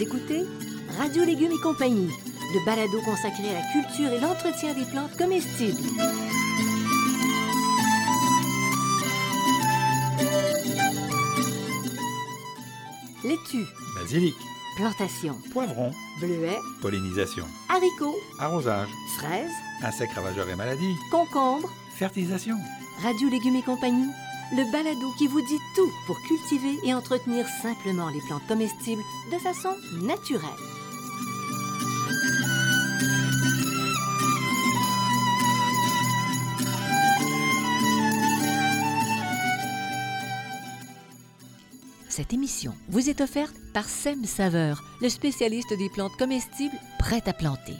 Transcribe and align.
Vous 0.00 0.06
écoutez 0.06 0.46
Radio 0.96 1.26
Légumes 1.26 1.52
et 1.52 1.62
compagnie, 1.62 2.08
le 2.54 2.64
balado 2.64 3.02
consacré 3.02 3.50
à 3.50 3.60
la 3.60 3.66
culture 3.70 4.10
et 4.10 4.18
l'entretien 4.18 4.72
des 4.72 4.86
plantes 4.86 5.14
comestibles. 5.18 5.76
Laitue, 13.24 13.66
Basilic, 13.94 14.34
plantation, 14.76 15.36
poivron, 15.52 15.90
bleuets, 16.22 16.56
pollinisation, 16.80 17.44
haricots, 17.68 18.16
arrosage, 18.38 18.88
fraises, 19.18 19.52
insectes 19.82 20.14
ravageurs 20.14 20.48
et 20.48 20.56
maladies, 20.56 20.96
concombres, 21.10 21.68
fertilisation. 21.98 22.56
Radio 23.02 23.28
Légumes 23.28 23.56
et 23.56 23.62
compagnie, 23.62 24.08
le 24.52 24.70
balado 24.72 25.12
qui 25.16 25.26
vous 25.26 25.40
dit 25.40 25.60
tout 25.74 25.90
pour 26.06 26.20
cultiver 26.22 26.78
et 26.84 26.94
entretenir 26.94 27.46
simplement 27.62 28.08
les 28.08 28.20
plantes 28.20 28.46
comestibles 28.48 29.02
de 29.32 29.38
façon 29.38 29.76
naturelle. 30.02 30.50
Cette 42.08 42.32
émission 42.32 42.74
vous 42.88 43.08
est 43.08 43.20
offerte 43.20 43.54
par 43.72 43.88
Sem 43.88 44.24
Saveur, 44.24 44.82
le 45.00 45.08
spécialiste 45.08 45.72
des 45.78 45.88
plantes 45.88 46.16
comestibles 46.18 46.76
prêtes 46.98 47.28
à 47.28 47.32
planter. 47.32 47.76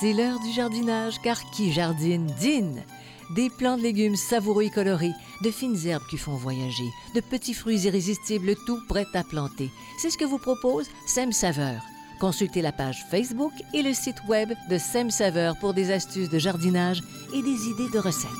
C'est 0.00 0.12
l'heure 0.12 0.38
du 0.38 0.52
jardinage, 0.52 1.20
car 1.22 1.50
qui 1.50 1.72
jardine 1.72 2.26
dîne. 2.38 2.84
Des 3.30 3.50
plants 3.50 3.76
de 3.76 3.82
légumes 3.82 4.16
savoureux 4.16 4.62
et 4.62 4.70
colorés, 4.70 5.12
de 5.42 5.50
fines 5.50 5.76
herbes 5.86 6.06
qui 6.08 6.16
font 6.16 6.34
voyager, 6.34 6.88
de 7.14 7.20
petits 7.20 7.52
fruits 7.52 7.82
irrésistibles, 7.82 8.54
tout 8.66 8.80
prêt 8.88 9.06
à 9.12 9.22
planter. 9.22 9.70
C'est 9.98 10.08
ce 10.08 10.16
que 10.16 10.24
vous 10.24 10.38
propose 10.38 10.88
Sem 11.06 11.30
Saveur. 11.32 11.82
Consultez 12.20 12.62
la 12.62 12.72
page 12.72 13.04
Facebook 13.10 13.52
et 13.74 13.82
le 13.82 13.92
site 13.92 14.16
web 14.28 14.52
de 14.70 14.78
Sem 14.78 15.10
Saveur 15.10 15.58
pour 15.58 15.74
des 15.74 15.90
astuces 15.90 16.30
de 16.30 16.38
jardinage 16.38 17.02
et 17.34 17.42
des 17.42 17.68
idées 17.68 17.90
de 17.92 17.98
recettes. 17.98 18.30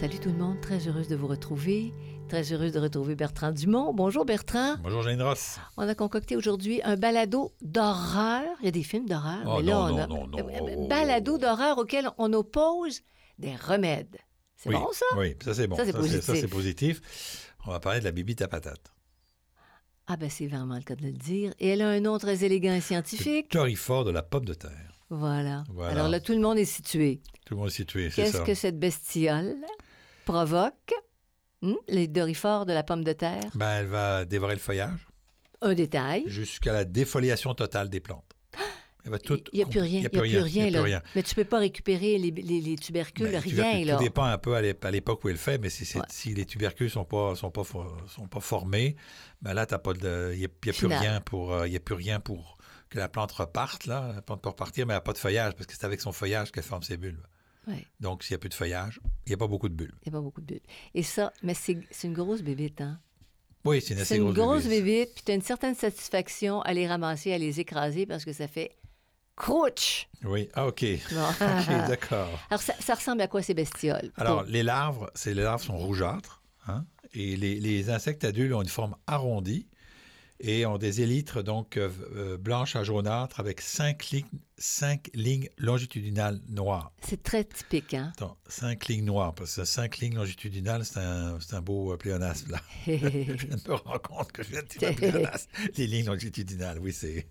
Salut 0.00 0.18
tout 0.18 0.30
le 0.30 0.38
monde, 0.38 0.60
très 0.62 0.88
heureuse 0.88 1.08
de 1.08 1.16
vous 1.16 1.26
retrouver. 1.26 1.92
Très 2.34 2.52
heureuse 2.52 2.72
de 2.72 2.80
retrouver 2.80 3.14
Bertrand 3.14 3.52
Dumont. 3.52 3.94
Bonjour 3.94 4.24
Bertrand. 4.24 4.74
Bonjour 4.82 5.02
Jane 5.02 5.22
Ross. 5.22 5.60
On 5.76 5.88
a 5.88 5.94
concocté 5.94 6.34
aujourd'hui 6.34 6.80
un 6.82 6.96
balado 6.96 7.52
d'horreur. 7.62 8.42
Il 8.60 8.64
y 8.64 8.68
a 8.68 8.72
des 8.72 8.82
films 8.82 9.06
d'horreur, 9.08 9.38
Oh, 9.46 9.58
mais 9.58 9.62
là, 9.62 9.72
non, 9.72 9.80
on 9.84 9.88
non, 9.90 9.98
a 10.02 10.06
non, 10.08 10.26
non. 10.26 10.38
euh, 10.40 10.58
Oh, 10.60 10.68
oh, 10.78 10.88
balado 10.88 11.38
d'horreur 11.38 11.78
auquel 11.78 12.08
on 12.18 12.32
oppose 12.32 13.02
des 13.38 13.54
remèdes. 13.54 14.16
C'est 14.56 14.68
Oui, 14.70 14.74
bon 14.74 14.88
ça? 14.92 15.06
Oui, 15.16 15.36
ça 15.44 15.54
c'est 15.54 15.68
bon. 15.68 15.76
Ça, 15.76 15.84
c'est 15.84 15.92
ça, 15.92 15.98
positif. 15.98 16.40
c'est 16.40 16.48
positif. 16.48 17.52
On 17.66 17.70
va 17.70 17.78
parler 17.78 18.00
de 18.00 18.04
la 18.04 18.10
bibite 18.10 18.42
à 18.42 18.48
patate. 18.48 18.92
Ah 20.08 20.16
ben 20.16 20.28
c'est 20.28 20.48
vraiment 20.48 20.74
le 20.74 20.82
cas 20.82 20.96
de 20.96 21.02
le 21.04 21.12
dire. 21.12 21.54
Et 21.60 21.68
elle 21.68 21.82
a 21.82 21.88
un 21.88 22.00
nom 22.00 22.18
très 22.18 22.42
élégant 22.42 22.74
et 22.74 22.80
scientifique. 22.80 23.50
torifort 23.50 24.04
de 24.04 24.10
la 24.10 24.24
pomme 24.24 24.44
de 24.44 24.54
terre. 24.54 25.00
Voilà. 25.08 25.62
Voilà. 25.72 25.92
Alors 25.92 26.08
là, 26.08 26.18
tout 26.18 26.32
le 26.32 26.40
monde 26.40 26.58
est 26.58 26.64
situé. 26.64 27.20
Tout 27.46 27.54
le 27.54 27.58
monde 27.60 27.68
est 27.68 27.70
situé, 27.70 28.10
c'est 28.10 28.22
Qu'est-ce 28.24 28.40
que 28.42 28.54
cette 28.54 28.80
bestiole 28.80 29.54
provoque? 30.24 30.94
Hmm? 31.64 31.74
Les 31.88 32.08
dorifores 32.08 32.66
de 32.66 32.72
la 32.72 32.82
pomme 32.82 33.04
de 33.04 33.12
terre? 33.12 33.40
Ben, 33.54 33.78
elle 33.80 33.86
va 33.86 34.24
dévorer 34.24 34.54
le 34.54 34.60
feuillage 34.60 35.06
Un 35.62 35.74
détail. 35.74 36.24
jusqu'à 36.26 36.72
la 36.72 36.84
défoliation 36.84 37.54
totale 37.54 37.88
des 37.88 38.00
plantes. 38.00 38.24
Il 39.06 39.10
n'y 39.52 39.62
a 39.62 39.66
plus 39.66 39.80
rien. 39.80 39.98
Il 39.98 40.00
n'y 40.00 40.06
a 40.06 40.08
Il 40.08 40.08
plus 40.10 40.20
rien. 40.20 40.42
rien, 40.42 40.66
il 40.66 40.72
y 40.72 40.76
a 40.76 40.78
là. 40.78 40.78
plus 40.82 40.90
rien. 40.92 41.02
Mais 41.14 41.22
tu 41.22 41.34
peux 41.34 41.44
pas 41.44 41.58
récupérer 41.58 42.16
les, 42.18 42.30
les- 42.30 42.60
les 42.62 42.76
tubercules, 42.76 43.26
Ben, 43.30 43.38
rien, 43.38 43.50
tubercules, 43.50 43.86
là. 43.86 43.96
Tout 43.96 44.02
dépend 44.02 44.24
un 44.24 44.38
peu 44.38 44.54
à 44.54 44.62
l'ép- 44.62 44.82
à 44.84 44.90
l'époque 44.90 45.22
où 45.24 45.28
elle 45.28 45.34
le 45.34 45.38
fait, 45.38 45.58
mais 45.58 45.68
si, 45.68 45.84
Ouais. 45.98 46.04
si 46.10 46.32
les 46.34 46.46
tubercules 46.46 46.88
sont 46.90 47.04
pas 47.04 47.34
sont 47.34 47.50
pas 47.50 47.64
sont 48.08 48.26
pas 48.28 48.40
formés, 48.40 48.96
ben 49.42 49.52
là 49.52 49.66
il 49.68 49.72
y 49.72 50.06
a, 50.06 50.32
il 50.32 50.40
y 50.40 50.44
a 50.44 50.48
plus 50.72 50.86
rien 50.86 51.20
pour, 51.20 51.52
euh, 51.52 51.66
il 51.66 51.72
y 51.74 51.76
a 51.76 51.80
plus 51.80 51.94
rien 51.94 52.18
pour 52.20 52.56
que 52.88 52.98
la 52.98 53.08
plante 53.08 53.32
reparte 53.32 53.84
là. 53.86 54.10
La 54.14 54.22
plante 54.22 54.40
peut 54.40 54.48
repartir, 54.48 54.86
mais 54.86 54.94
elle 54.94 54.98
n'a 54.98 55.00
pas 55.02 55.12
de 55.12 55.18
feuillage 55.18 55.52
parce 55.54 55.66
que 55.66 55.74
c'est 55.74 55.84
avec 55.84 56.00
son 56.00 56.12
feuillage 56.12 56.50
qu'elle 56.50 56.64
forme 56.64 56.82
ses 56.82 56.96
bulbes. 56.96 57.26
Ouais. 57.66 57.86
Donc 58.00 58.22
s'il 58.22 58.34
n'y 58.34 58.36
a 58.36 58.38
plus 58.38 58.48
de 58.50 58.54
feuillage, 58.54 59.00
il 59.26 59.30
n'y 59.30 59.34
a 59.34 59.38
pas 59.38 59.46
beaucoup 59.46 59.68
de 59.68 59.74
bulbes. 59.74 59.94
Il 60.04 60.10
n'y 60.10 60.16
a 60.16 60.18
pas 60.18 60.22
beaucoup 60.22 60.40
de 60.40 60.46
bulles. 60.46 60.60
Et 60.94 61.02
ça, 61.02 61.32
mais 61.42 61.54
c'est 61.54 61.78
une 62.04 62.12
grosse 62.14 62.42
bébite, 62.42 62.80
hein? 62.80 62.98
Oui, 63.64 63.80
c'est 63.80 63.94
une 63.94 64.00
assez 64.00 64.14
C'est 64.14 64.20
une 64.20 64.32
grosse 64.32 64.64
bébite. 64.64 64.84
bébite, 64.84 65.14
puis 65.14 65.24
tu 65.24 65.32
as 65.32 65.34
une 65.34 65.40
certaine 65.42 65.74
satisfaction 65.74 66.60
à 66.62 66.74
les 66.74 66.86
ramasser, 66.86 67.32
à 67.32 67.38
les 67.38 67.60
écraser 67.60 68.04
parce 68.04 68.24
que 68.26 68.32
ça 68.34 68.46
fait 68.46 68.72
crouch. 69.36 70.08
Oui, 70.24 70.48
ah 70.54 70.66
ok, 70.66 70.84
Bon. 71.12 71.28
ok, 71.40 71.88
d'accord. 71.88 72.28
Alors, 72.50 72.62
ça, 72.62 72.74
ça 72.80 72.94
ressemble 72.94 73.22
à 73.22 73.28
quoi 73.28 73.42
ces 73.42 73.54
bestioles? 73.54 74.12
Alors 74.16 74.40
Pour- 74.42 74.50
les 74.50 74.62
larves, 74.62 75.10
les 75.24 75.34
larves 75.34 75.62
sont 75.62 75.76
rougeâtres, 75.76 76.42
hein, 76.68 76.84
et 77.14 77.36
les, 77.36 77.58
les 77.60 77.90
insectes 77.90 78.24
adultes 78.24 78.52
ont 78.52 78.62
une 78.62 78.68
forme 78.68 78.96
arrondie 79.06 79.66
et 80.40 80.66
ont 80.66 80.78
des 80.78 81.00
élytres 81.00 81.42
donc 81.42 81.76
euh, 81.76 81.90
euh, 82.16 82.36
blanches 82.36 82.76
à 82.76 82.84
jaunâtres 82.84 83.40
avec 83.40 83.60
cinq 83.60 84.10
lignes, 84.10 84.26
cinq 84.58 85.10
lignes 85.14 85.48
longitudinales 85.58 86.40
noires. 86.48 86.92
C'est 87.02 87.22
très 87.22 87.44
typique, 87.44 87.94
hein? 87.94 88.12
Attends, 88.16 88.36
cinq 88.48 88.88
lignes 88.88 89.04
noires, 89.04 89.34
parce 89.34 89.56
que 89.56 89.64
cinq 89.64 89.98
lignes 89.98 90.16
longitudinales, 90.16 90.84
c'est 90.84 90.98
un, 90.98 91.38
un 91.52 91.60
beau 91.60 91.92
euh, 91.92 91.96
pléonasme, 91.96 92.52
là. 92.52 92.60
je 92.86 92.92
viens 92.92 93.56
de 93.56 93.68
me 93.68 93.74
rendre 93.74 94.02
compte 94.02 94.32
que 94.32 94.42
je 94.42 94.50
viens 94.50 94.62
de 94.62 94.78
dire 94.78 94.94
pléonasme. 94.94 95.48
Les 95.76 95.86
lignes 95.86 96.06
longitudinales, 96.06 96.78
oui, 96.80 96.92
c'est... 96.92 97.26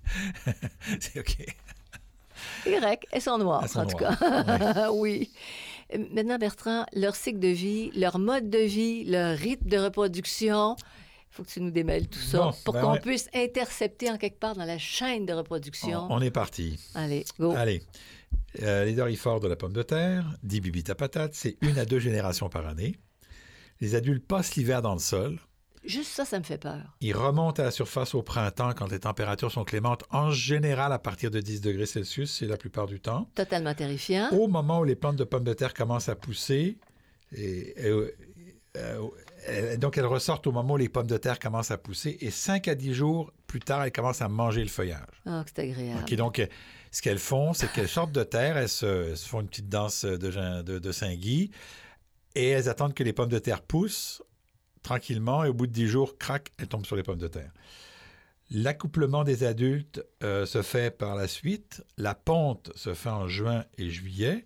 c'est 0.99 1.19
OK. 1.19 1.45
y, 2.65 2.79
elles 3.11 3.21
sont 3.21 3.37
noires, 3.37 3.61
Elles 3.63 3.69
sont 3.69 3.79
en 3.79 3.85
tout 3.85 3.97
noires, 3.97 4.17
cas. 4.19 4.91
oui. 4.93 5.29
Maintenant, 6.11 6.37
Bertrand, 6.37 6.85
leur 6.93 7.15
cycle 7.15 7.39
de 7.39 7.49
vie, 7.49 7.91
leur 7.95 8.17
mode 8.17 8.49
de 8.49 8.59
vie, 8.59 9.03
leur 9.03 9.37
rythme 9.37 9.69
de 9.69 9.77
reproduction, 9.77 10.75
faut 11.33 11.43
que 11.43 11.49
tu 11.49 11.61
nous 11.61 11.71
démêles 11.71 12.07
tout 12.07 12.19
ça 12.19 12.37
Bon, 12.39 12.51
pour 12.63 12.73
ben 12.75 12.81
qu'on 12.81 12.91
ouais. 12.93 12.99
puisse 12.99 13.27
intercepter 13.33 14.09
en 14.11 14.17
quelque 14.17 14.39
part 14.39 14.55
dans 14.55 14.65
la 14.65 14.77
chaîne 14.77 15.25
de 15.25 15.33
reproduction. 15.33 16.07
On, 16.09 16.17
on 16.17 16.21
est 16.21 16.31
parti. 16.31 16.79
Allez, 16.95 17.25
go. 17.39 17.53
Allez. 17.55 17.81
Euh, 18.61 18.85
les 18.85 18.93
dorifores 18.93 19.39
de 19.39 19.47
la 19.47 19.55
pomme 19.55 19.73
de 19.73 19.83
terre, 19.83 20.25
dit 20.43 20.61
bibite 20.61 20.89
à 20.89 20.95
patate, 20.95 21.33
c'est 21.33 21.57
une 21.61 21.77
à 21.79 21.85
deux 21.85 21.99
générations 21.99 22.49
par 22.49 22.67
année. 22.67 22.95
Les 23.81 23.95
adultes 23.95 24.25
passent 24.27 24.55
l'hiver 24.55 24.81
dans 24.81 24.93
le 24.93 24.99
sol. 24.99 25.39
Juste 25.83 26.11
ça, 26.11 26.23
ça 26.23 26.39
me 26.39 26.43
fait 26.43 26.57
peur. 26.59 26.95
Ils 27.01 27.15
remontent 27.15 27.61
à 27.61 27.65
la 27.65 27.71
surface 27.71 28.15
au 28.15 28.21
printemps 28.21 28.71
quand 28.73 28.89
les 28.89 28.99
températures 28.99 29.51
sont 29.51 29.65
clémentes, 29.65 30.03
en 30.11 30.31
général 30.31 30.93
à 30.93 30.99
partir 30.99 31.29
de 31.29 31.41
10 31.41 31.59
degrés 31.61 31.85
Celsius, 31.87 32.31
c'est 32.31 32.45
la 32.45 32.55
plupart 32.57 32.85
du 32.85 33.01
temps. 33.01 33.27
Totalement 33.35 33.73
terrifiant. 33.73 34.29
Au 34.31 34.47
moment 34.47 34.79
où 34.79 34.83
les 34.85 34.95
plantes 34.95 35.17
de 35.17 35.25
pommes 35.25 35.43
de 35.43 35.53
terre 35.53 35.73
commencent 35.73 36.07
à 36.09 36.15
pousser, 36.15 36.77
et, 37.35 37.87
et, 37.87 38.11
euh, 38.77 39.01
donc 39.77 39.97
elles 39.97 40.05
ressortent 40.05 40.47
au 40.47 40.51
moment 40.51 40.73
où 40.73 40.77
les 40.77 40.89
pommes 40.89 41.07
de 41.07 41.17
terre 41.17 41.39
commencent 41.39 41.71
à 41.71 41.77
pousser, 41.77 42.17
et 42.21 42.31
5 42.31 42.67
à 42.67 42.75
10 42.75 42.93
jours 42.93 43.31
plus 43.47 43.59
tard, 43.59 43.83
elles 43.83 43.91
commencent 43.91 44.21
à 44.21 44.29
manger 44.29 44.61
le 44.61 44.69
feuillage. 44.69 45.05
Ah, 45.25 45.43
c'est 45.47 45.59
agréable. 45.59 46.15
Donc, 46.15 46.39
euh, 46.39 46.47
ce 46.91 47.01
qu'elles 47.01 47.19
font, 47.19 47.53
c'est 47.53 47.71
qu'elles 47.71 47.89
sortent 47.89 48.11
de 48.11 48.23
terre, 48.23 48.57
elles 48.57 48.69
se, 48.69 49.09
elles 49.11 49.17
se 49.17 49.27
font 49.27 49.41
une 49.41 49.47
petite 49.47 49.69
danse 49.69 50.05
de, 50.05 50.31
Jean- 50.31 50.63
de, 50.63 50.79
de 50.79 50.91
Saint-Guy, 50.91 51.51
et 52.35 52.49
elles 52.49 52.69
attendent 52.69 52.93
que 52.93 53.03
les 53.03 53.13
pommes 53.13 53.29
de 53.29 53.39
terre 53.39 53.61
poussent 53.61 54.21
tranquillement, 54.81 55.43
et 55.43 55.49
au 55.49 55.53
bout 55.53 55.67
de 55.67 55.71
10 55.71 55.87
jours, 55.87 56.17
crac, 56.17 56.51
elles 56.57 56.67
tombent 56.67 56.85
sur 56.85 56.95
les 56.95 57.03
pommes 57.03 57.17
de 57.19 57.27
terre. 57.27 57.51
L'accouplement 58.51 59.23
des 59.23 59.43
adultes 59.45 60.03
euh, 60.23 60.45
se 60.45 60.61
fait 60.61 60.95
par 60.95 61.15
la 61.15 61.27
suite. 61.27 61.83
La 61.97 62.13
ponte 62.13 62.71
se 62.75 62.93
fait 62.93 63.09
en 63.09 63.27
juin 63.27 63.65
et 63.77 63.89
juillet. 63.89 64.43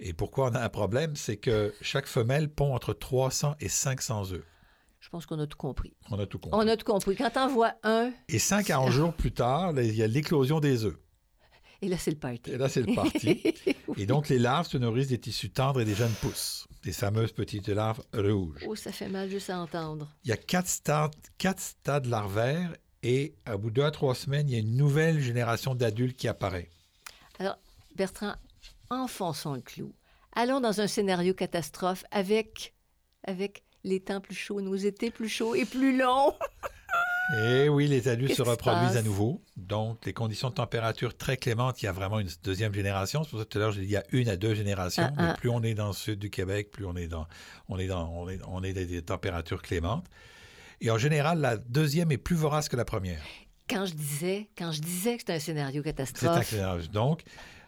Et 0.00 0.12
pourquoi 0.12 0.50
on 0.50 0.54
a 0.54 0.60
un 0.60 0.68
problème, 0.68 1.16
c'est 1.16 1.36
que 1.36 1.72
chaque 1.80 2.06
femelle 2.06 2.48
pond 2.48 2.74
entre 2.74 2.92
300 2.92 3.56
et 3.60 3.68
500 3.68 4.32
œufs. 4.32 4.44
Je 5.00 5.08
pense 5.10 5.26
qu'on 5.26 5.38
a 5.38 5.46
tout 5.46 5.58
compris. 5.58 5.92
On 6.10 6.18
a 6.18 6.26
tout 6.26 6.38
compris. 6.38 6.58
On 6.58 6.66
a 6.66 6.76
tout 6.76 6.84
compris. 6.86 7.14
Quand 7.14 7.30
t'en 7.30 7.48
vois 7.48 7.74
un, 7.82 8.10
Et 8.28 8.38
5 8.38 8.70
à 8.70 8.80
11 8.80 8.90
jours 8.90 9.12
plus 9.12 9.32
tard, 9.32 9.72
il 9.78 9.94
y 9.94 10.02
a 10.02 10.06
l'éclosion 10.06 10.60
des 10.60 10.84
œufs. 10.84 10.96
et 11.82 11.88
là, 11.88 11.98
c'est 11.98 12.10
le 12.10 12.16
party. 12.16 12.50
Et 12.50 12.56
là, 12.56 12.68
c'est 12.68 12.80
le 12.82 12.94
parti. 12.94 13.42
Et 13.98 14.06
donc, 14.06 14.28
les 14.30 14.38
larves 14.38 14.66
se 14.66 14.78
nourrissent 14.78 15.08
des 15.08 15.20
tissus 15.20 15.50
tendres 15.50 15.80
et 15.82 15.84
des 15.84 15.94
jeunes 15.94 16.14
pousses, 16.22 16.66
des 16.82 16.92
fameuses 16.92 17.32
petites 17.32 17.68
larves 17.68 18.02
rouges. 18.14 18.64
Oh, 18.66 18.74
ça 18.74 18.90
fait 18.90 19.08
mal 19.08 19.28
juste 19.30 19.50
à 19.50 19.60
entendre. 19.60 20.08
Il 20.24 20.30
y 20.30 20.32
a 20.32 20.36
quatre 20.36 20.68
stades, 20.68 21.14
quatre 21.38 21.60
stades 21.60 22.06
larvaires 22.06 22.74
et 23.02 23.34
à 23.44 23.56
bout 23.58 23.68
de 23.70 23.74
deux 23.76 23.84
à 23.84 23.90
trois 23.90 24.14
semaines, 24.14 24.48
il 24.48 24.54
y 24.54 24.56
a 24.56 24.60
une 24.60 24.74
nouvelle 24.76 25.20
génération 25.20 25.74
d'adultes 25.74 26.16
qui 26.16 26.26
apparaît. 26.26 26.70
Alors, 27.38 27.58
Bertrand, 27.94 28.34
enfonçons 28.94 29.54
le 29.54 29.60
clou. 29.60 29.92
Allons 30.32 30.60
dans 30.60 30.80
un 30.80 30.86
scénario 30.86 31.34
catastrophe 31.34 32.04
avec, 32.10 32.74
avec 33.24 33.64
les 33.84 34.00
temps 34.00 34.20
plus 34.20 34.34
chauds, 34.34 34.60
nos 34.60 34.74
étés 34.74 35.10
plus 35.10 35.28
chauds 35.28 35.54
et 35.54 35.64
plus 35.64 35.96
longs. 35.96 36.34
Et 37.32 37.68
oui, 37.70 37.86
les 37.88 38.08
adultes 38.08 38.28
Qu'est-ce 38.28 38.44
se 38.44 38.48
reproduisent 38.48 38.98
à 38.98 39.02
nouveau. 39.02 39.42
Donc, 39.56 40.04
les 40.04 40.12
conditions 40.12 40.50
de 40.50 40.54
température 40.54 41.16
très 41.16 41.38
clémentes, 41.38 41.80
il 41.82 41.86
y 41.86 41.88
a 41.88 41.92
vraiment 41.92 42.20
une 42.20 42.28
deuxième 42.42 42.74
génération. 42.74 43.24
C'est 43.24 43.30
pour 43.30 43.38
ça 43.38 43.44
que 43.46 43.50
tout 43.50 43.58
à 43.58 43.62
l'heure, 43.62 43.72
j'ai 43.72 43.80
dit 43.80 43.86
il 43.86 43.92
y 43.92 43.96
a 43.96 44.04
une 44.12 44.28
à 44.28 44.36
deux 44.36 44.54
générations. 44.54 45.04
Ah, 45.06 45.12
mais 45.16 45.28
ah. 45.30 45.34
plus 45.34 45.48
on 45.48 45.62
est 45.62 45.74
dans 45.74 45.86
le 45.86 45.94
sud 45.94 46.18
du 46.18 46.28
Québec, 46.28 46.70
plus 46.70 46.84
on 46.84 46.94
est 46.96 47.08
dans, 47.08 47.26
on 47.68 47.78
est 47.78 47.86
dans, 47.86 48.10
on 48.10 48.28
est, 48.28 48.40
on 48.46 48.62
est 48.62 48.74
dans 48.74 48.86
des 48.86 49.02
températures 49.02 49.62
clémentes. 49.62 50.06
Et 50.82 50.90
en 50.90 50.98
général, 50.98 51.40
la 51.40 51.56
deuxième 51.56 52.12
est 52.12 52.18
plus 52.18 52.36
vorace 52.36 52.68
que 52.68 52.76
la 52.76 52.84
première. 52.84 53.22
Quand 53.70 53.86
je 53.86 53.94
disais, 53.94 54.50
quand 54.58 54.72
je 54.72 54.82
disais 54.82 55.14
que 55.14 55.20
c'était 55.20 55.32
un 55.32 55.38
scénario 55.38 55.82
C'est 55.82 55.88
un 55.88 55.92
catastrophe, 55.92 56.46
scénario. 56.46 56.86
Donc, 56.88 57.22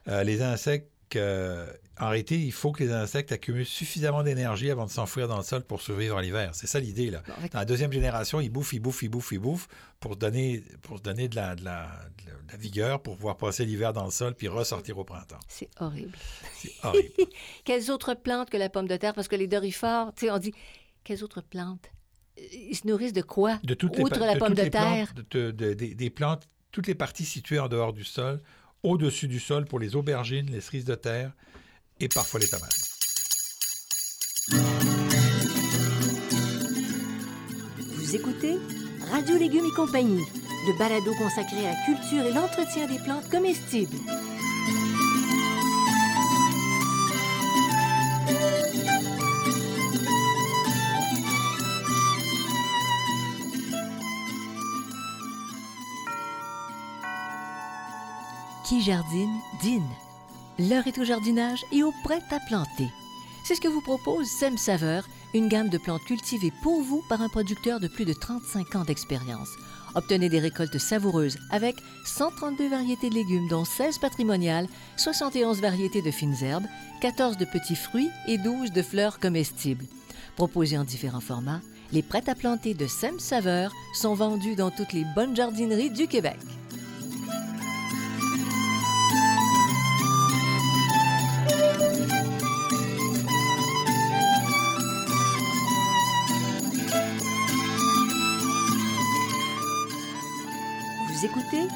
euh, 0.09 0.23
les 0.23 0.43
insectes 0.43 0.91
qu'en 1.11 2.09
réalité, 2.09 2.39
il 2.39 2.53
faut 2.53 2.73
que 2.73 2.83
les 2.85 2.93
insectes 2.93 3.33
accumulent 3.33 3.65
suffisamment 3.67 4.23
d'énergie 4.23 4.71
avant 4.71 4.87
de 4.87 4.91
s'enfouir 4.91 5.29
dans 5.29 5.37
le 5.39 5.43
sol 5.43 5.63
pour 5.65 5.81
survivre 5.81 6.21
l'hiver. 6.21 6.51
C'est 6.55 6.67
ça 6.67 6.79
l'idée, 6.81 7.11
là. 7.11 7.23
Dans 7.53 7.59
la 7.61 7.65
deuxième 7.65 7.93
génération, 7.93 8.41
ils 8.41 8.51
bouffent, 8.51 8.73
ils 8.73 8.81
bouffent, 8.81 9.03
ils 9.03 9.09
bouffent, 9.09 9.33
ils 9.33 9.39
bouffent 9.39 9.69
pour 10.01 10.17
donner, 10.17 10.63
pour 10.83 11.01
donner 11.01 11.29
de, 11.29 11.37
la, 11.37 11.55
de, 11.55 11.65
la, 11.65 11.87
de 12.47 12.53
la 12.53 12.57
vigueur 12.59 13.01
pour 13.03 13.17
pouvoir 13.17 13.37
passer 13.37 13.65
l'hiver 13.65 13.93
dans 13.93 14.05
le 14.05 14.11
sol 14.11 14.35
puis 14.35 14.49
ressortir 14.49 14.99
au 14.99 15.05
printemps. 15.05 15.39
C'est 15.49 15.71
horrible. 15.81 16.17
C'est 16.57 16.73
horrible. 16.83 17.15
quelles 17.65 17.91
autres 17.91 18.15
plantes 18.15 18.51
que 18.51 18.57
la 18.57 18.69
pomme 18.69 18.89
de 18.89 18.97
terre? 18.97 19.15
Parce 19.15 19.29
que 19.29 19.37
les 19.37 19.47
dorifores, 19.47 20.13
tu 20.15 20.27
sais, 20.27 20.31
on 20.33 20.39
dit, 20.39 20.53
quelles 21.05 21.23
autres 21.25 21.41
plantes? 21.41 21.91
Ils 22.53 22.77
se 22.77 22.87
nourrissent 22.87 23.15
de 23.15 23.23
quoi? 23.23 23.59
De 23.65 23.73
toutes 23.75 23.99
Outre 23.99 24.21
les, 24.21 24.27
la 24.27 24.35
de 24.35 24.39
pomme 24.39 24.55
de 24.55 24.65
terre. 24.65 25.15
plantes, 25.15 25.27
de- 25.31 25.73
des 25.75 26.11
plantes, 26.11 26.47
toutes 26.71 26.87
les 26.89 26.95
parties 26.95 27.25
situées 27.25 27.59
en 27.59 27.69
dehors 27.69 27.95
du 27.95 28.05
sol, 28.05 28.43
au-dessus 28.87 29.27
du 29.27 29.41
sol 29.41 29.65
pour 29.65 29.79
les 29.79 29.97
aubergines, 29.97 30.51
les 30.51 30.61
cerises 30.61 30.85
de 30.85 30.95
terre 30.95 31.33
et 32.01 32.09
parfois 32.09 32.41
les 32.41 32.49
tomates. 32.49 32.91
Vous 37.97 38.15
écoutez 38.15 38.57
Radio 39.11 39.37
Légumes 39.39 39.67
et 39.67 39.75
compagnie, 39.75 40.23
le 40.67 40.79
balado 40.79 41.13
consacré 41.15 41.67
à 41.67 41.73
la 41.73 41.85
culture 41.85 42.25
et 42.27 42.33
l'entretien 42.33 42.87
des 42.87 42.99
plantes 42.99 43.29
comestibles. 43.29 43.97
Qui 58.77 58.83
jardine, 58.83 59.41
dîne. 59.63 59.89
L'heure 60.59 60.87
est 60.87 60.99
au 60.99 61.05
jardinage 61.05 61.65
et 61.73 61.83
au 61.83 61.95
prêt 62.05 62.21
à 62.31 62.39
planter. 62.47 62.91
C'est 63.43 63.55
ce 63.55 63.61
que 63.63 63.69
vous 63.69 63.81
propose 63.81 64.27
Sem 64.27 64.59
Saveur, 64.59 65.09
une 65.33 65.49
gamme 65.49 65.71
de 65.71 65.79
plantes 65.79 66.05
cultivées 66.05 66.53
pour 66.63 66.83
vous 66.83 67.03
par 67.09 67.23
un 67.23 67.31
producteur 67.31 67.81
de 67.81 67.89
plus 67.89 68.05
de 68.05 68.13
35 68.13 68.77
ans 68.77 68.85
d'expérience. 68.85 69.49
Obtenez 69.95 70.29
des 70.29 70.41
récoltes 70.41 70.77
savoureuses 70.77 71.39
avec 71.51 71.77
132 72.05 72.69
variétés 72.69 73.09
de 73.09 73.15
légumes, 73.15 73.49
dont 73.49 73.65
16 73.65 73.97
patrimoniales, 73.97 74.69
71 74.99 75.63
variétés 75.63 76.03
de 76.03 76.11
fines 76.11 76.37
herbes, 76.43 76.67
14 77.01 77.39
de 77.39 77.47
petits 77.47 77.77
fruits 77.77 78.11
et 78.29 78.37
12 78.37 78.73
de 78.73 78.83
fleurs 78.83 79.19
comestibles. 79.21 79.87
Proposés 80.37 80.77
en 80.77 80.85
différents 80.85 81.21
formats, 81.21 81.63
les 81.93 82.03
prêts 82.03 82.29
à 82.29 82.35
planter 82.35 82.75
de 82.75 82.87
Sem 82.87 83.19
Saveur 83.21 83.73
sont 83.95 84.13
vendus 84.13 84.55
dans 84.55 84.71
toutes 84.71 84.93
les 84.93 85.07
bonnes 85.15 85.35
jardineries 85.35 85.89
du 85.89 86.09
Québec. 86.09 86.37
Vous 101.17 101.25
écoutez 101.25 101.67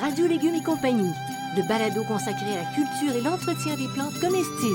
Radio 0.00 0.26
Légumes 0.26 0.54
et 0.54 0.62
compagnie, 0.62 1.12
le 1.54 1.68
balado 1.68 2.02
consacré 2.04 2.46
à 2.56 2.62
la 2.62 2.70
culture 2.72 3.14
et 3.14 3.20
l'entretien 3.20 3.76
des 3.76 3.88
plantes 3.88 4.18
comestibles. 4.20 4.74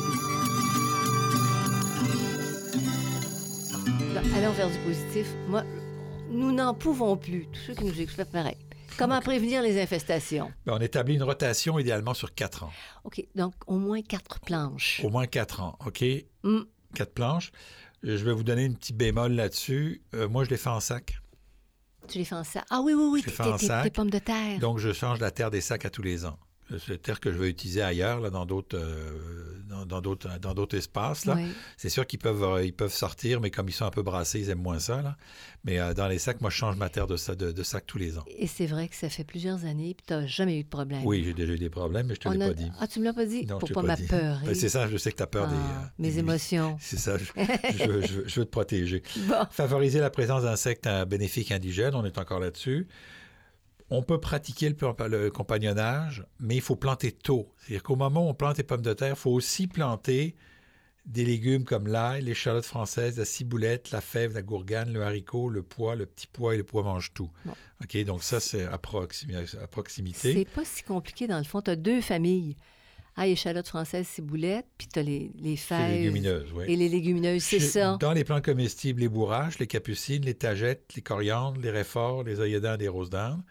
Allons 4.35 4.51
vers 4.51 4.69
du 4.69 4.77
positif. 4.79 5.27
Moi, 5.47 5.63
nous 6.29 6.51
n'en 6.51 6.75
pouvons 6.75 7.18
plus. 7.18 7.47
Tous 7.47 7.59
ceux 7.62 7.73
qui 7.73 7.83
nous 7.83 8.00
écoutent, 8.00 8.25
pareil. 8.25 8.57
Comment 8.95 9.21
prévenir 9.21 9.63
les 9.63 9.81
infestations? 9.81 10.51
Ben, 10.68 10.73
on 10.75 10.81
établit 10.81 11.15
une 11.15 11.23
rotation 11.23 11.79
idéalement 11.79 12.13
sur 12.13 12.35
quatre 12.35 12.65
ans. 12.65 12.71
OK, 13.06 13.25
donc 13.33 13.56
au 13.65 13.79
moins 13.79 14.03
quatre 14.03 14.39
planches. 14.41 15.01
Au 15.03 15.09
moins 15.09 15.25
quatre 15.25 15.62
ans, 15.62 15.79
OK? 15.83 16.03
Hmm. 16.44 16.62
Quatre 16.94 17.15
planches. 17.15 17.51
Je 18.03 18.23
vais 18.23 18.33
vous 18.33 18.44
donner 18.44 18.65
une 18.65 18.75
petite 18.75 18.97
bémol 18.97 19.31
là-dessus. 19.31 20.03
Euh, 20.13 20.29
moi, 20.29 20.44
je 20.44 20.51
les 20.51 20.57
fais 20.57 20.69
en 20.69 20.79
sac. 20.79 21.20
Tu 22.07 22.18
les 22.18 22.25
fais 22.25 22.36
en 22.36 22.44
sac. 22.44 22.65
Ah 22.69 22.81
oui, 22.81 22.94
oui, 22.94 23.24
oui, 23.24 23.24
tes 23.24 23.89
pommes 23.89 24.09
de 24.09 24.19
terre. 24.19 24.59
Donc, 24.59 24.80
je 24.80 24.92
change 24.92 25.19
la 25.19 25.31
terre 25.31 25.51
des 25.51 25.62
sacs 25.62 25.86
à 25.86 25.89
tous 25.89 26.01
les 26.01 26.25
ans. 26.25 26.38
C'est 26.85 27.01
terre 27.01 27.19
que 27.19 27.31
je 27.31 27.38
vais 27.38 27.50
utiliser 27.50 27.81
ailleurs, 27.81 28.19
là, 28.19 28.29
dans 28.29 28.45
d'autres 28.45 28.77
euh, 28.77 29.62
dans, 29.69 29.85
dans 29.85 30.01
d'autres 30.01 30.39
dans 30.39 30.53
d'autres 30.53 30.77
espaces. 30.77 31.25
Là. 31.25 31.35
Oui. 31.38 31.47
C'est 31.77 31.89
sûr 31.89 32.06
qu'ils 32.07 32.19
peuvent, 32.19 32.44
euh, 32.44 32.63
ils 32.63 32.73
peuvent 32.73 32.94
sortir, 32.94 33.39
mais 33.41 33.51
comme 33.51 33.68
ils 33.69 33.73
sont 33.73 33.85
un 33.85 33.89
peu 33.91 34.03
brassés, 34.03 34.39
ils 34.39 34.50
aiment 34.50 34.62
moins 34.62 34.79
ça. 34.79 35.01
Là. 35.01 35.15
Mais 35.63 35.79
euh, 35.79 35.94
dans 35.94 36.07
les 36.07 36.19
sacs, 36.19 36.41
moi, 36.41 36.50
je 36.50 36.56
change 36.56 36.75
ma 36.75 36.89
terre 36.89 37.07
de, 37.07 37.18
sa- 37.18 37.35
de, 37.35 37.51
de 37.51 37.63
sac 37.63 37.85
tous 37.85 37.97
les 37.97 38.18
ans. 38.18 38.25
Et 38.38 38.47
c'est 38.47 38.65
vrai 38.65 38.88
que 38.88 38.95
ça 38.95 39.09
fait 39.09 39.23
plusieurs 39.23 39.65
années, 39.65 39.94
puis 39.95 40.03
tu 40.07 40.13
n'as 40.13 40.25
jamais 40.25 40.59
eu 40.59 40.63
de 40.63 40.69
problème. 40.69 41.01
Oui, 41.06 41.23
j'ai 41.25 41.33
déjà 41.33 41.53
eu 41.53 41.57
des 41.59 41.69
problèmes, 41.69 42.07
mais 42.07 42.15
je 42.15 42.19
te 42.21 42.27
On 42.27 42.31
l'ai 42.31 42.44
a- 42.44 42.47
pas 42.47 42.53
dit. 42.53 42.71
Ah, 42.79 42.88
tu 42.88 43.00
me 43.00 43.06
l'as 43.06 43.13
pas 43.13 43.25
dit? 43.25 43.45
Non, 43.45 43.59
Pour 43.59 43.69
pas 43.71 43.81
dit. 43.95 44.03
m'apeurer. 44.03 44.45
Ben, 44.47 44.56
c'est 44.56 44.69
ça, 44.69 44.88
je 44.88 44.97
sais 44.97 45.12
que 45.12 45.18
tu 45.18 45.23
as 45.23 45.27
peur 45.27 45.47
des, 45.47 45.56
Ah, 45.56 45.91
mes 46.00 46.12
des- 46.12 46.19
émotions. 46.19 46.77
C'est 46.79 46.97
ça, 46.97 47.18
je, 47.18 47.25
je 47.77 47.85
veux, 47.85 48.01
je 48.27 48.39
veux- 48.39 48.45
te 48.45 48.50
protéger. 48.51 49.03
Bon. 49.27 49.45
Favoriser 49.51 50.00
la 50.00 50.09
présence 50.09 50.44
d'insectes 50.44 50.89
bénéfiques 51.07 51.51
indigènes, 51.51 51.95
on 51.95 52.06
est 52.06 52.18
encore 52.18 52.39
là-dessus. 52.39 52.88
On 53.92 54.02
peut 54.04 54.20
pratiquer 54.20 54.70
le, 54.70 55.30
compagnonnage, 55.30 56.24
mais 56.40 56.56
il 56.56 56.62
faut 56.62 56.76
planter 56.78 57.12
tôt. 57.12 57.54
C'est-à-dire 57.58 57.84
qu'au 57.84 57.98
moment 57.98 58.26
où 58.26 58.30
on 58.30 58.34
plante 58.34 58.58
les 58.58 58.64
pommes 58.64 58.82
de 58.82 58.94
terre, 58.94 59.16
il 59.16 59.20
faut 59.20 59.32
aussi 59.32 59.68
planter 59.68 60.36
des 61.06 61.26
légumes 61.26 61.66
comme 61.66 61.88
l'ail, 61.88 62.24
l'échalote 62.24 62.64
française, 62.64 63.18
la 63.18 63.26
ciboulette, 63.26 63.92
la 63.92 64.02
fève, 64.02 64.34
la 64.34 64.42
gourgane, 64.42 64.94
le 64.94 65.04
haricot, 65.04 65.50
le 65.50 65.62
pois, 65.62 65.96
le 65.96 66.06
petit 66.06 66.28
pois 66.28 66.54
et 66.54 66.58
le 66.58 66.64
pois 66.64 66.84
mange 66.84 67.12
tout. 67.14 67.30
Bon. 67.44 67.54
OK, 67.84 68.04
donc 68.06 68.24
ça, 68.24 68.40
c'est 68.40 68.64
à, 68.66 68.78
proximi- 68.78 69.36
à 69.36 69.46
C'est 69.46 69.68
proximité. 69.70 70.46
pas 70.46 70.64
si 70.64 70.84
compliqué 70.84 71.28
dans 71.28 71.38
le 71.40 71.44
fond. 71.44 71.62
Tu 71.62 71.72
as 71.72 71.76
deux 71.76 72.02
familles. 72.02 72.56
Ah, 73.18 73.28
échalote 73.28 73.68
française, 73.68 74.08
ciboulette, 74.08 74.68
puis 74.78 74.88
tu 74.88 74.98
as 74.98 75.04
les, 75.04 75.32
les 75.36 75.58
fèves 75.58 75.92
légumineuse, 75.92 76.48
oui. 76.56 76.64
et 76.70 76.78
les 76.78 76.88
légumineuses, 76.88 77.44
c'est 77.44 77.60
ça. 77.60 77.98
Dans 78.00 78.14
les 78.14 78.24
plantes 78.24 78.46
comestibles, 78.46 79.02
les 79.02 79.10
bourraches, 79.10 79.60
les 79.60 79.68
capucines, 79.68 80.24
les 80.24 80.34
tagettes, 80.34 80.94
les 80.96 81.02
coriandres, 81.02 81.60
les 81.60 81.72
réforts, 81.72 82.24
les 82.24 82.40
œillets 82.40 82.62
d'Inde, 82.62 82.80
les 82.80 82.88
roses 82.88 83.10
d'Inde. 83.10 83.42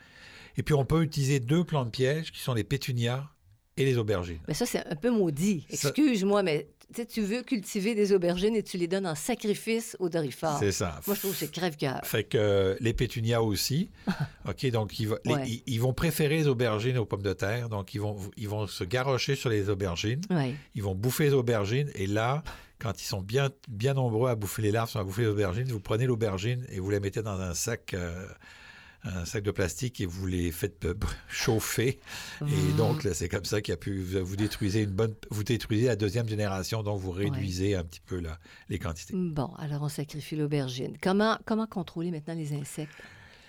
Et 0.56 0.62
puis, 0.62 0.74
on 0.74 0.84
peut 0.84 1.02
utiliser 1.02 1.40
deux 1.40 1.64
plantes 1.64 1.92
pièges 1.92 2.32
qui 2.32 2.40
sont 2.40 2.54
les 2.54 2.64
pétunias 2.64 3.24
et 3.76 3.84
les 3.84 3.96
aubergines. 3.96 4.40
Mais 4.48 4.54
ça, 4.54 4.66
c'est 4.66 4.84
un 4.86 4.96
peu 4.96 5.10
maudit. 5.10 5.66
Excuse-moi, 5.70 6.42
mais 6.42 6.68
tu 7.08 7.20
veux 7.22 7.42
cultiver 7.42 7.94
des 7.94 8.12
aubergines 8.12 8.56
et 8.56 8.62
tu 8.64 8.76
les 8.76 8.88
donnes 8.88 9.06
en 9.06 9.14
sacrifice 9.14 9.96
aux 10.00 10.08
dorifores. 10.08 10.58
C'est 10.58 10.72
ça. 10.72 11.00
Moi, 11.06 11.14
je 11.14 11.20
trouve 11.20 11.30
que 11.32 11.38
c'est 11.38 11.50
crève-cœur. 11.52 12.00
Fait 12.04 12.24
que 12.24 12.36
euh, 12.36 12.76
les 12.80 12.92
pétunias 12.92 13.40
aussi. 13.40 13.88
OK, 14.48 14.66
donc 14.70 14.98
ils, 14.98 15.06
va- 15.08 15.18
les- 15.24 15.32
Ouais. 15.34 15.48
ils- 15.48 15.62
ils 15.66 15.80
vont 15.80 15.92
préférer 15.94 16.36
les 16.38 16.48
aubergines 16.48 16.98
aux 16.98 17.06
pommes 17.06 17.22
de 17.22 17.32
terre. 17.32 17.68
Donc, 17.68 17.94
ils 17.94 18.00
vont, 18.00 18.16
ils 18.36 18.48
vont 18.48 18.66
se 18.66 18.82
garrocher 18.84 19.36
sur 19.36 19.48
les 19.50 19.70
aubergines. 19.70 20.20
Ils 20.74 20.82
vont 20.82 20.94
bouffer 20.96 21.24
les 21.26 21.32
aubergines. 21.32 21.90
Et 21.94 22.08
là, 22.08 22.42
quand 22.80 23.00
ils 23.00 23.06
sont 23.06 23.22
bien, 23.22 23.50
bien 23.68 23.94
nombreux 23.94 24.28
à 24.28 24.34
bouffer 24.34 24.60
les 24.62 24.72
larves, 24.72 24.90
à 24.96 25.04
bouffer 25.04 25.22
les 25.22 25.28
aubergines, 25.28 25.68
vous 25.68 25.80
prenez 25.80 26.06
l'aubergine 26.06 26.66
et 26.70 26.80
vous 26.80 26.90
la 26.90 26.98
mettez 26.98 27.22
dans 27.22 27.38
un 27.40 27.54
sac, 27.54 27.94
euh, 27.94 28.26
un 29.04 29.24
sac 29.24 29.42
de 29.42 29.50
plastique 29.50 30.00
et 30.00 30.06
vous 30.06 30.26
les 30.26 30.52
faites 30.52 30.86
chauffer. 31.28 31.98
Et 32.42 32.72
donc, 32.76 33.04
là, 33.04 33.14
c'est 33.14 33.28
comme 33.28 33.44
ça 33.44 33.60
qu'il 33.62 33.72
a 33.74 33.76
pu, 33.76 34.02
vous 34.02 34.36
détruisez 34.36 34.82
une 34.82 34.90
bonne, 34.90 35.14
vous 35.30 35.42
détruisez 35.44 35.86
la 35.86 35.96
deuxième 35.96 36.28
génération, 36.28 36.82
donc 36.82 37.00
vous 37.00 37.10
réduisez 37.10 37.74
un 37.76 37.84
petit 37.84 38.00
peu 38.00 38.20
la- 38.20 38.38
les 38.68 38.78
quantités. 38.78 39.14
Bon, 39.16 39.52
alors 39.58 39.82
on 39.82 39.88
sacrifie 39.88 40.36
l'aubergine. 40.36 40.96
Comment, 41.02 41.38
comment 41.46 41.66
contrôler 41.66 42.10
maintenant 42.10 42.34
les 42.34 42.52
insectes 42.52 42.92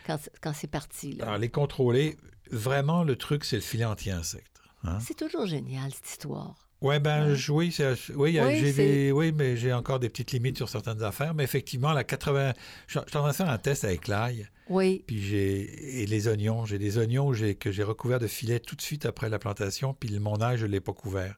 quand, 0.08 0.18
quand 0.42 0.54
c'est 0.54 0.68
parti? 0.72 1.14
Là? 1.14 1.26
Alors, 1.26 1.38
les 1.38 1.50
contrôler, 1.50 2.18
vraiment, 2.52 3.04
le 3.04 3.16
truc, 3.16 3.44
c'est 3.46 3.58
le 3.58 3.62
filet 3.62 3.86
anti-insectes. 3.86 4.62
hein. 4.84 5.00
C'est 5.00 5.16
toujours 5.18 5.46
génial, 5.46 5.92
cette 5.94 6.10
histoire. 6.10 6.56
Ouais, 6.82 7.00
ben 7.00 7.36
oui, 7.50 7.72
c'est- 7.72 8.12
oui, 8.16 8.40
a- 8.40 8.48
Oui, 8.48 8.74
des- 8.74 9.32
mais 9.32 9.56
j'ai 9.56 9.72
encore 9.72 10.00
des 10.00 10.10
petites 10.10 10.32
limites 10.32 10.58
sur 10.58 10.68
certaines 10.68 11.04
affaires. 11.04 11.36
Mais 11.36 11.44
effectivement, 11.44 11.94
la 11.94 12.04
80, 12.04 12.54
je 12.88 12.94
suis 12.94 13.00
en 13.00 13.04
train 13.04 13.28
de 13.28 13.34
faire 13.36 13.50
un 13.50 13.58
test 13.60 13.84
avec 13.86 14.08
l'ail, 14.08 14.48
Oui. 14.68 15.04
puis 15.06 15.22
j'ai 15.22 16.02
et 16.02 16.06
les 16.08 16.28
oignons. 16.28 16.66
J'ai 16.66 16.80
des 16.80 16.98
oignons 16.98 17.28
où 17.28 17.34
j'ai- 17.36 17.54
que 17.54 17.72
j'ai 17.72 17.84
recouverts 17.84 18.20
de 18.20 18.26
filets 18.28 18.60
tout 18.60 18.76
de 18.76 18.82
suite 18.82 19.06
après 19.06 19.30
la 19.30 19.38
plantation, 19.38 19.94
puis 19.94 20.18
mon 20.20 20.36
ail, 20.42 20.58
je 20.58 20.66
ne 20.66 20.72
l'ai 20.72 20.80
pas 20.82 20.94
couvert. 20.94 21.36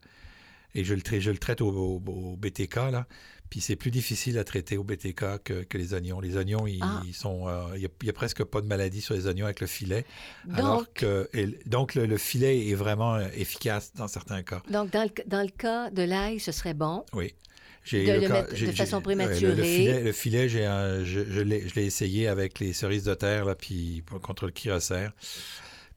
Et 0.75 0.83
je 0.83 0.93
le, 0.93 1.01
trai- 1.01 1.21
je 1.21 1.29
le 1.31 1.37
traite 1.37 1.61
au, 1.61 1.69
au- 1.69 2.01
au 2.11 2.35
BTK, 2.37 2.75
là. 2.91 3.05
Puis 3.49 3.61
c'est 3.61 3.75
plus 3.75 3.91
difficile 3.91 4.39
à 4.39 4.43
traiter 4.43 4.77
au 4.77 4.83
BTK 4.83 5.43
que, 5.43 5.63
que 5.63 5.77
les 5.77 5.93
oignons. 5.93 6.19
Les 6.19 6.35
oignons, 6.37 6.65
ils, 6.65 6.79
Ah. 6.81 7.01
ils 7.05 7.13
sont. 7.13 7.47
euh, 7.47 7.61
Il 7.75 7.87
n'y 8.01 8.09
a, 8.09 8.13
presque 8.13 8.43
pas 8.43 8.61
de 8.61 8.65
maladie 8.65 8.99
sur 9.01 9.13
les 9.13 9.27
oignons 9.27 9.45
avec 9.45 9.59
le 9.61 9.67
filet. 9.67 10.05
alors 10.55 10.77
Donc, 10.79 10.93
que, 10.95 11.29
et- 11.33 11.59
donc 11.67 11.93
le, 11.93 12.07
le 12.07 12.17
filet 12.17 12.69
est 12.69 12.73
vraiment 12.73 13.13
euh, 13.15 13.27
efficace 13.35 13.93
dans 13.95 14.07
certains 14.07 14.41
cas. 14.41 14.63
donc 14.71 14.89
dans, 14.91 15.03
le, 15.03 15.09
dans 15.27 15.43
le 15.43 15.49
cas 15.55 15.91
de 15.91 16.01
l'ail, 16.01 16.39
ce 16.39 16.51
serait 16.51 16.73
bon? 16.73 17.05
Oui. 17.13 17.35
J'ai 17.85 18.05
De 18.05 18.13
le 18.13 18.19
le 18.21 18.27
cas- 18.27 18.33
mettre 18.43 18.53
de 18.65 18.71
façon 18.71 19.01
prématurée. 19.01 19.51
le, 19.55 19.55
le 19.57 19.63
filet, 19.63 20.01
le 20.03 20.11
filet, 20.13 20.49
j'ai 20.49 20.63
je, 21.03 21.29
je 21.29 21.41
l'ai 21.41 21.85
essayé 21.85 22.27
avec 22.29 22.59
les 22.59 22.71
cerises 22.73 23.03
de 23.03 23.13
terre, 23.13 23.43
là, 23.45 23.53
puis 23.55 24.01
contre 24.23 24.45
le 24.47 24.53
chirocère. 24.55 25.11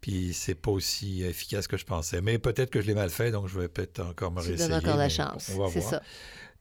Puis 0.07 0.33
c'est 0.35 0.55
pas 0.55 0.71
aussi 0.71 1.25
efficace 1.25 1.67
que 1.67 1.77
je 1.77 1.85
pensais. 1.85 2.21
Mais 2.21 2.39
peut-être 2.39 2.71
que 2.71 2.81
je 2.81 2.87
l'ai 2.87 2.95
mal 2.95 3.11
fait, 3.11 3.33
donc 3.33 3.49
je 3.49 3.59
vais 3.59 3.67
peut-être 3.67 3.99
encore 3.99 4.31
me 4.31 4.41
Tu 4.41 4.51
réessayer. 4.51 4.69
donnes 4.69 4.79
encore 4.79 4.97
la 4.97 5.09
chance. 5.09 5.51
C'est 5.73 5.81
ça. 5.81 6.01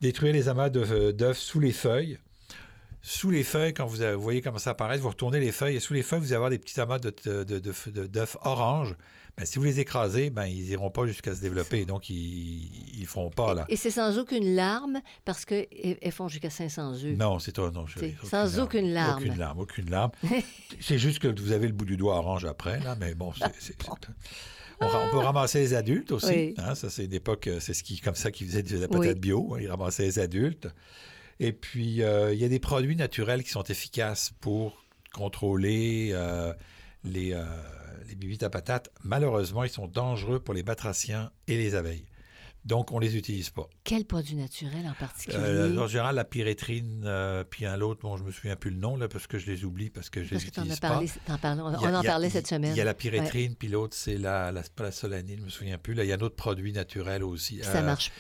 Détruire 0.02 0.34
les 0.34 0.50
amas 0.50 0.70
de- 0.70 1.12
d'œufs 1.12 1.38
sous 1.38 1.60
les 1.60 1.72
feuilles. 1.72 2.18
Sous 3.08 3.30
les 3.30 3.44
feuilles, 3.44 3.72
quand 3.72 3.86
vous, 3.86 4.02
avez- 4.02 4.16
vous 4.16 4.22
voyez 4.24 4.42
comment 4.42 4.58
ça 4.58 4.72
apparaît, 4.72 4.98
vous 4.98 5.10
retournez 5.10 5.40
les 5.40 5.52
feuilles 5.52 5.76
et 5.76 5.80
sous 5.80 5.94
les 5.94 6.02
feuilles, 6.02 6.22
vous 6.22 6.26
allez 6.26 6.36
avoir 6.38 6.50
des 6.50 6.58
petits 6.58 6.82
amas 6.82 6.98
de- 6.98 7.14
de- 7.24 7.44
de- 7.44 7.60
de- 7.60 8.08
d'œufs 8.08 8.36
orange. 8.42 8.96
Mais 9.38 9.46
si 9.46 9.60
vous 9.60 9.66
les 9.66 9.80
écrasez, 9.80 10.32
ben, 10.32 10.46
ils 10.48 10.72
iront 10.72 10.90
pas 10.90 11.06
jusqu'à 11.06 11.36
se 11.36 11.42
développer. 11.42 11.86
Donc, 11.86 12.10
ils 12.10 12.68
ne 13.00 13.06
feront 13.06 13.30
pas. 13.30 13.54
Là. 13.54 13.66
Et 13.70 13.76
c'est 13.76 13.92
sans 13.92 14.18
aucune 14.18 14.56
larme 14.56 15.02
parce 15.24 15.46
qu'elles 15.46 16.12
font 16.12 16.28
jusqu'à 16.30 16.50
500 16.50 16.94
œufs. 17.04 17.16
Non, 17.16 17.38
c'est 17.38 17.52
toi, 17.52 17.70
non. 17.70 17.86
Sans 18.24 18.58
aucune 18.60 18.92
larme. 18.92 19.22
Aucune 19.22 19.38
larme, 19.38 19.60
aucune 19.60 19.90
larme. 19.92 20.12
c'est 20.80 20.98
juste 20.98 21.20
que 21.20 21.28
vous 21.28 21.52
avez 21.52 21.68
le 21.68 21.74
bout 21.74 21.86
du 21.86 21.98
doigt 21.98 22.16
orange 22.18 22.46
après, 22.46 22.80
là, 22.80 22.96
mais 23.00 23.14
bon, 23.14 23.32
c'est. 23.62 23.76
On, 24.82 24.88
peut 25.12 25.18
ramasser 25.20 25.60
les 25.60 25.74
adultes 25.76 26.12
aussi. 26.12 26.56
Hein, 26.58 26.74
ça, 26.74 26.90
c'est 26.90 27.06
une 27.06 27.14
époque, 27.14 27.50
c'est 27.60 27.74
ce 27.76 27.84
qui, 27.84 28.00
comme 28.02 28.16
ça 28.16 28.32
qu'ils 28.32 28.48
faisaient 28.48 28.64
de 28.64 28.78
la 28.80 28.88
patate 28.88 29.20
bio. 29.20 29.54
Hein, 29.54 29.60
ils 29.62 29.70
ramassaient 29.70 30.04
les 30.04 30.18
adultes. 30.20 30.68
Et 31.40 31.52
puis, 31.52 32.02
euh, 32.02 32.34
il 32.34 32.40
y 32.40 32.46
a 32.46 32.50
des 32.50 32.60
produits 32.60 32.96
naturels 32.96 33.44
qui 33.44 33.50
sont 33.50 33.64
efficaces 33.64 34.32
pour 34.40 34.86
contrôler 35.14 36.10
euh, 36.14 36.54
les, 37.04 37.34
euh, 37.34 37.44
les 38.08 38.16
bibites 38.16 38.44
à 38.44 38.50
patates. 38.50 38.90
Malheureusement, 39.04 39.64
ils 39.64 39.70
sont 39.70 39.88
dangereux 39.88 40.40
pour 40.40 40.54
les 40.54 40.64
batraciens 40.64 41.32
et 41.48 41.58
les 41.58 41.76
abeilles. 41.76 42.06
Donc, 42.66 42.92
on 42.92 43.00
ne 43.00 43.06
les 43.06 43.16
utilise 43.16 43.52
pas. 43.52 43.70
Quel 43.84 44.06
produit 44.06 44.36
naturel 44.36 44.88
en 44.88 44.94
particulier? 44.94 45.38
Euh, 45.40 45.78
en 45.78 45.88
général, 45.88 46.16
la 46.16 46.26
pyrétrrine, 46.26 47.04
euh, 47.06 47.44
puis 47.44 47.68
un 47.68 47.80
autre, 47.80 48.02
bon, 48.02 48.18
je 48.18 48.24
me 48.24 48.32
souviens 48.32 48.56
plus 48.56 48.72
le 48.72 48.78
nom, 48.78 48.98
là, 48.98 49.08
parce 49.08 49.28
que 49.28 49.38
je 49.38 49.46
les 49.46 49.66
oublie, 49.66 49.92
parce 49.92 50.10
que 50.10 50.24
je 50.24 50.34
ne 50.34 50.40
les 50.40 50.48
utilise 50.48 50.80
pas. 50.80 51.00
on, 51.30 51.94
en 51.94 52.02
parlait 52.02 52.32
cette 52.32 52.48
semaine. 52.48 52.74
Il 52.74 52.78
y 52.78 52.82
a 52.82 52.86
la 52.86 52.96
pyrétrine, 52.96 53.56
puis 53.56 53.68
l'autre, 53.68 53.96
c'est 53.96 54.18
la, 54.18 54.52
la, 54.52 54.64
la 54.80 54.92
solanine, 54.92 55.36
je 55.36 55.42
ne 55.42 55.46
me 55.46 55.52
souviens 55.52 55.78
plus. 55.78 55.94
Là, 55.94 56.06
il 56.06 56.08
y 56.08 56.12
a 56.12 56.16
un 56.16 56.22
autre 56.22 56.36
produit 56.36 56.74
naturel 56.74 57.24
aussi. 57.24 57.60
Ça 57.62 57.78
euh, 57.78 57.84
marche 57.84 58.12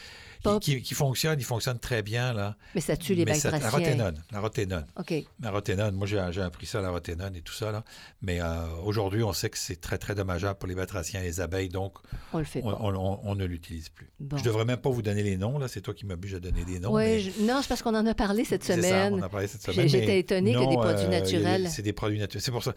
qui, 0.59 0.93
fonctionne, 0.93 1.39
il 1.39 1.45
fonctionne 1.45 1.79
très 1.79 2.01
bien. 2.01 2.33
Là. 2.33 2.55
Mais 2.73 2.81
ça 2.81 2.97
tue 2.97 3.13
les 3.13 3.25
bactéries. 3.25 3.59
La 3.59 3.69
roténone. 3.69 4.23
La 4.31 4.39
roténone. 4.39 4.85
OK. 4.97 5.13
La 5.41 5.51
roténone, 5.51 5.95
moi 5.95 6.07
j'ai 6.07 6.41
appris 6.41 6.65
ça, 6.65 6.81
la 6.81 6.89
roténone 6.89 7.35
et 7.35 7.41
tout 7.41 7.53
ça. 7.53 7.71
Là. 7.71 7.83
Mais 8.21 8.41
euh, 8.41 8.67
aujourd'hui, 8.83 9.23
on 9.23 9.33
sait 9.33 9.49
que 9.49 9.57
c'est 9.57 9.79
très, 9.79 9.97
très 9.97 10.15
dommageable 10.15 10.57
pour 10.57 10.67
les 10.67 10.75
batraciens 10.75 11.21
et 11.21 11.23
les 11.23 11.41
abeilles, 11.41 11.69
donc 11.69 11.97
on, 12.33 12.39
le 12.39 12.43
fait 12.43 12.61
on, 12.63 13.35
ne 13.35 13.45
l'utilise 13.45 13.89
plus. 13.89 14.09
Je 14.19 14.35
ne 14.35 14.41
devrais 14.41 14.65
même 14.65 14.77
pas 14.77 14.89
vous 14.89 15.01
donner 15.01 15.23
les 15.23 15.37
noms, 15.37 15.57
là. 15.57 15.67
c'est 15.67 15.81
toi 15.81 15.93
qui 15.93 16.05
m'oblige 16.05 16.35
à 16.35 16.39
donner 16.39 16.65
des 16.65 16.79
noms. 16.79 16.93
Oui, 16.93 17.33
non, 17.41 17.59
c'est 17.61 17.67
parce 17.67 17.81
qu'on 17.81 17.95
en 17.95 18.05
a 18.05 18.13
parlé 18.13 18.45
cette 18.45 18.63
semaine. 18.63 18.83
Ça, 18.83 19.15
on 19.15 19.19
en 19.19 19.23
a 19.23 19.29
parlé 19.29 19.47
cette 19.47 19.63
semaine. 19.63 19.87
J'étais 19.87 20.19
étonné 20.19 20.53
que 20.53 20.69
des 20.69 20.75
produits 20.75 21.05
euh, 21.05 21.09
naturels. 21.09 21.69
C'est 21.69 21.81
des 21.81 21.93
produits 21.93 22.19
naturels. 22.19 22.41
C'est 22.41 22.51
pour 22.51 22.63
ça. 22.63 22.73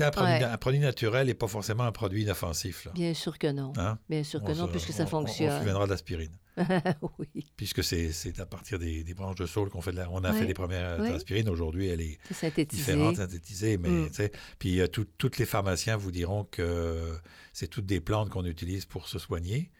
Un 0.00 0.10
produit, 0.10 0.44
un 0.44 0.56
produit, 0.56 0.80
naturel 0.80 1.26
n'est 1.26 1.34
pas 1.34 1.48
forcément 1.48 1.84
un 1.84 1.92
produit 1.92 2.22
inoffensif. 2.22 2.84
Là. 2.84 2.92
Bien 2.94 3.14
sûr 3.14 3.38
que 3.38 3.48
non. 3.48 3.72
Hein? 3.76 3.98
Bien 4.08 4.24
sûr 4.24 4.42
que 4.42 4.52
non, 4.52 4.68
puisque 4.68 4.92
ça 4.92 5.06
fonctionne. 5.06 5.50
On, 5.50 5.76
on 5.76 5.80
se 5.80 5.86
de 5.86 5.90
l'aspirine. 5.90 6.32
oui. 7.18 7.46
Puisque 7.56 7.82
c'est 7.82 8.12
à 8.38 8.46
partir 8.46 8.78
des, 8.78 9.04
branches 9.14 9.36
de 9.36 9.46
saule 9.46 9.70
qu'on 9.70 9.80
fait 9.80 9.92
de 9.92 9.96
la, 9.96 10.10
on 10.10 10.24
a 10.24 10.32
fait 10.32 10.46
les 10.46 10.54
premières 10.54 11.00
aspirines. 11.00 11.48
Aujourd'hui, 11.48 11.88
elle 11.88 12.00
est, 12.00 12.18
différente, 12.66 13.16
synthétisée. 13.16 13.78
Mais, 13.78 13.88
mm. 13.88 14.10
Puis 14.58 14.80
euh, 14.80 14.86
toutes 14.86 15.38
les 15.38 15.46
pharmaciens 15.46 15.96
vous 15.96 16.10
diront 16.10 16.44
que 16.44 17.18
c'est 17.52 17.68
toutes 17.68 17.86
des 17.86 18.00
plantes 18.00 18.30
qu'on 18.30 18.44
utilise 18.44 18.84
pour 18.84 19.08
se 19.08 19.18
soigner. 19.18 19.70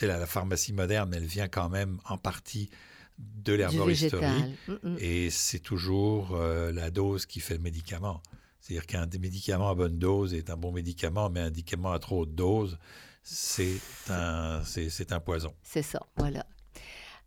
La, 0.00 0.18
la, 0.18 0.26
pharmacie 0.26 0.72
moderne, 0.72 1.12
elle 1.14 1.26
vient 1.26 1.48
quand 1.48 1.68
même 1.68 2.00
en 2.06 2.16
partie 2.16 2.70
de 3.18 3.52
l'herboristerie. 3.52 4.56
Mm, 4.68 4.72
mm. 4.82 4.96
Et 4.98 5.30
c'est 5.30 5.58
toujours 5.58 6.34
euh, 6.34 6.72
la 6.72 6.90
dose 6.90 7.26
qui 7.26 7.40
fait 7.40 7.54
le 7.54 7.60
médicament. 7.60 8.22
C'est-à-dire 8.60 8.86
qu'un 8.86 9.06
médicament 9.06 9.70
à 9.70 9.74
bonne 9.74 9.98
dose 9.98 10.34
est 10.34 10.50
un 10.50 10.56
bon 10.56 10.72
médicament, 10.72 11.30
mais 11.30 11.40
un 11.40 11.46
médicament 11.46 11.92
à 11.92 11.98
trop 11.98 12.22
haute 12.22 12.34
dose, 12.34 12.78
c'est 13.22 13.80
un, 14.10 14.62
c'est, 14.64 15.12
un 15.12 15.20
poison. 15.20 15.54
C'est 15.62 15.82
ça, 15.82 16.00
voilà. 16.16 16.44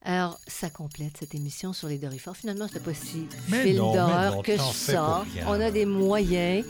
Alors, 0.02 0.38
ça 0.46 0.70
complète 0.70 1.18
cette 1.20 1.34
émission 1.34 1.74
sur 1.74 1.88
les 1.88 1.98
dorifores. 1.98 2.38
Finalement, 2.38 2.68
c'est 2.72 2.84
pas 2.84 2.94
si 2.94 3.28
film 3.50 3.78
d'horreur 3.78 4.44
que 4.44 4.56
ça. 4.58 5.26
On 5.48 5.60
a 5.60 5.72
des 5.72 5.86
moyens. 5.86 6.64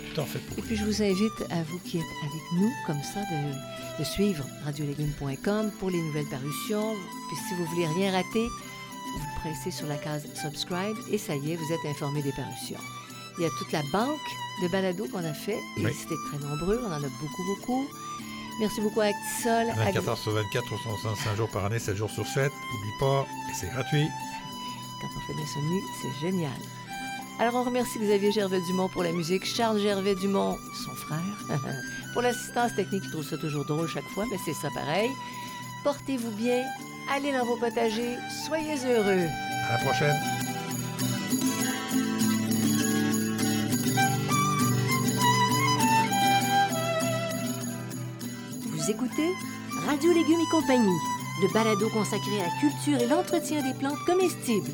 Et 0.58 0.62
puis, 0.62 0.78
je 0.78 0.86
vous 0.86 1.02
invite 1.02 1.52
à 1.52 1.64
vous 1.64 1.80
qui 1.80 1.98
êtes 1.98 2.04
avec 2.24 2.42
nous, 2.54 2.72
comme 2.88 3.02
ça, 3.04 3.20
de, 3.20 4.00
de 4.00 4.04
suivre 4.06 4.46
radiolégumes.com 4.64 5.72
pour 5.80 5.90
les 5.90 6.02
nouvelles 6.02 6.30
parutions. 6.30 6.94
Puis, 7.28 7.38
si 7.50 7.56
vous 7.56 7.66
voulez 7.66 7.88
rien 7.88 8.14
rater, 8.14 8.48
vous 9.20 9.40
pressez 9.42 9.72
sur 9.72 9.88
la 9.88 9.98
case 9.98 10.24
subscribe 10.34 10.96
et 11.12 11.18
ça 11.18 11.36
y 11.36 11.52
est, 11.52 11.56
vous 11.56 11.74
êtes 11.74 11.86
informé 11.86 12.22
des 12.22 12.32
parutions. 12.32 12.80
Il 13.38 13.44
y 13.44 13.46
a 13.46 13.50
toute 13.60 13.72
la 13.72 13.82
banque 13.92 14.18
de 14.62 14.68
balados 14.70 15.08
qu'on 15.10 15.24
a 15.26 15.34
fait 15.34 15.60
et 15.78 15.92
c'était 15.92 16.16
très 16.30 16.38
nombreux. 16.40 16.82
On 16.86 16.92
en 16.92 17.04
a 17.04 17.10
beaucoup, 17.10 17.44
beaucoup. 17.56 17.88
Merci 18.60 18.82
beaucoup 18.82 19.02
à 19.02 19.06
Actisol. 19.06 19.68
24 19.76 20.10
heures 20.10 20.18
sur 20.18 20.32
24, 20.32 20.66
365 20.66 21.36
jours 21.36 21.50
par 21.50 21.66
année, 21.66 21.80
7 21.80 21.96
jours 21.96 22.10
sur 22.10 22.26
7. 22.26 22.44
N'oublie 22.44 22.98
pas, 23.00 23.26
et 23.50 23.54
c'est 23.54 23.68
gratuit. 23.68 24.08
Quand 25.02 25.08
on 25.18 25.28
fait 25.28 25.34
de 25.34 25.40
l'insomnie, 25.40 25.82
c'est 26.02 26.28
génial. 26.28 26.52
Alors, 27.38 27.56
on 27.56 27.64
remercie 27.64 28.00
Xavier 28.00 28.32
Gervais-Dumont 28.32 28.88
pour 28.88 29.04
la 29.04 29.12
musique, 29.12 29.46
Charles 29.46 29.80
Gervais-Dumont, 29.80 30.58
son 30.86 30.92
frère, 30.92 31.20
pour 32.14 32.22
l'assistance 32.22 32.74
technique, 32.76 33.04
il 33.06 33.12
trouve 33.12 33.28
ça 33.28 33.38
toujours 33.38 33.66
drôle 33.66 33.90
chaque 33.90 34.08
fois, 34.14 34.24
mais 34.32 34.38
c'est 34.46 34.54
ça 34.54 34.70
pareil. 34.74 35.10
Portez-vous 35.84 36.32
bien, 36.32 36.64
allez 37.14 37.34
dans 37.34 37.46
vos 37.46 37.58
potagers, 37.58 38.16
soyez 38.48 38.78
heureux. 38.86 39.28
À 39.68 39.74
la 39.74 39.84
prochaine. 39.84 40.16
Écoutez 48.90 49.34
Radio 49.88 50.14
Légumes 50.14 50.42
et 50.42 50.52
compagnie, 50.52 51.00
le 51.42 51.52
balado 51.54 51.90
consacré 51.90 52.40
à 52.40 52.44
la 52.44 52.60
culture 52.60 53.02
et 53.02 53.08
l'entretien 53.08 53.64
des 53.64 53.74
plantes 53.80 53.98
comestibles. 54.06 54.72